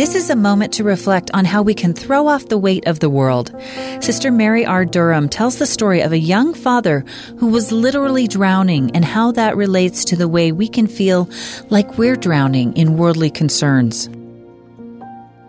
[0.00, 3.00] This is a moment to reflect on how we can throw off the weight of
[3.00, 3.54] the world.
[4.00, 4.86] Sister Mary R.
[4.86, 7.04] Durham tells the story of a young father
[7.36, 11.28] who was literally drowning and how that relates to the way we can feel
[11.68, 14.08] like we're drowning in worldly concerns.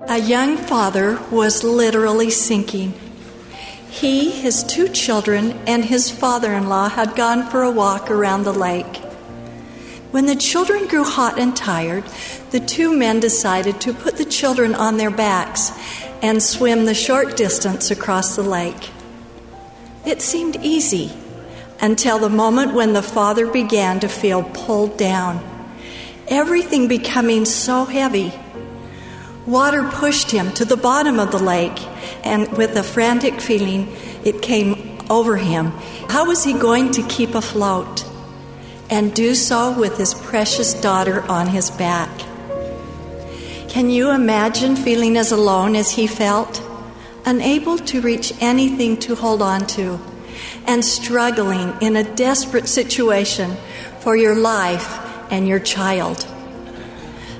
[0.09, 2.93] A young father was literally sinking.
[3.89, 8.43] He, his two children, and his father in law had gone for a walk around
[8.43, 9.10] the lake.
[10.11, 12.03] When the children grew hot and tired,
[12.51, 15.71] the two men decided to put the children on their backs
[16.21, 18.89] and swim the short distance across the lake.
[20.05, 21.13] It seemed easy
[21.79, 25.39] until the moment when the father began to feel pulled down,
[26.27, 28.33] everything becoming so heavy.
[29.47, 31.79] Water pushed him to the bottom of the lake,
[32.25, 33.87] and with a frantic feeling,
[34.25, 35.67] it came over him.
[36.09, 38.05] How was he going to keep afloat?
[38.91, 42.11] And do so with his precious daughter on his back.
[43.69, 46.61] Can you imagine feeling as alone as he felt?
[47.25, 49.97] Unable to reach anything to hold on to,
[50.67, 53.55] and struggling in a desperate situation
[54.01, 54.99] for your life
[55.31, 56.27] and your child.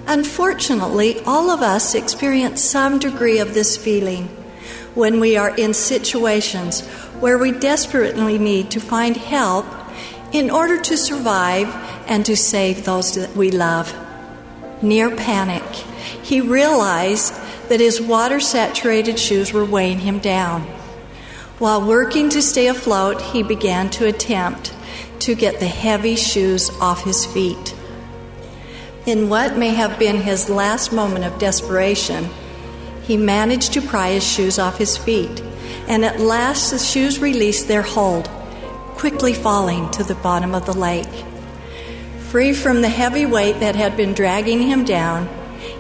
[0.08, 4.28] Unfortunately, all of us experience some degree of this feeling
[4.96, 6.88] when we are in situations
[7.20, 9.66] where we desperately need to find help
[10.32, 11.68] in order to survive
[12.08, 13.94] and to save those that we love.
[14.82, 15.64] Near panic,
[16.24, 17.34] he realized
[17.70, 20.62] that his water saturated shoes were weighing him down.
[21.60, 24.74] While working to stay afloat, he began to attempt
[25.20, 27.76] to get the heavy shoes off his feet.
[29.06, 32.30] In what may have been his last moment of desperation,
[33.04, 35.42] he managed to pry his shoes off his feet,
[35.88, 38.30] and at last the shoes released their hold
[39.02, 41.26] quickly falling to the bottom of the lake.
[42.30, 45.28] Free from the heavy weight that had been dragging him down,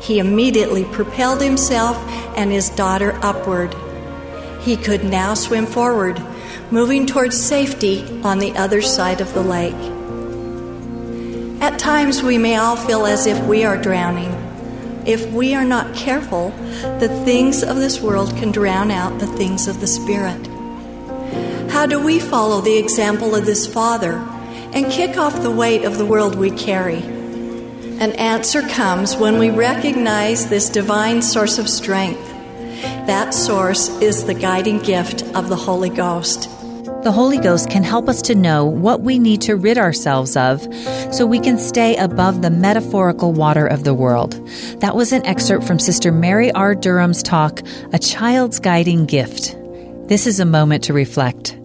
[0.01, 1.95] he immediately propelled himself
[2.35, 3.75] and his daughter upward.
[4.61, 6.19] He could now swim forward,
[6.71, 9.75] moving towards safety on the other side of the lake.
[11.61, 14.31] At times, we may all feel as if we are drowning.
[15.05, 16.49] If we are not careful,
[16.99, 20.47] the things of this world can drown out the things of the Spirit.
[21.81, 24.17] How do we follow the example of this Father
[24.71, 26.99] and kick off the weight of the world we carry?
[26.99, 32.23] An answer comes when we recognize this divine source of strength.
[33.07, 36.43] That source is the guiding gift of the Holy Ghost.
[37.01, 40.61] The Holy Ghost can help us to know what we need to rid ourselves of
[41.11, 44.33] so we can stay above the metaphorical water of the world.
[44.81, 46.75] That was an excerpt from Sister Mary R.
[46.75, 47.59] Durham's talk,
[47.91, 49.57] A Child's Guiding Gift.
[50.05, 51.57] This is a moment to reflect.